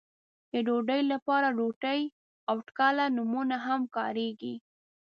[0.51, 2.01] د ډوډۍ لپاره روټۍ
[2.49, 4.55] او ټکله نومونه هم کاريږي.